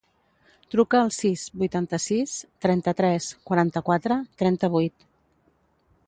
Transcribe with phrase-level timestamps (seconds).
[0.75, 2.33] Truca al sis, vuitanta-sis,
[2.65, 5.05] trenta-tres, quaranta-quatre, trenta-vuit.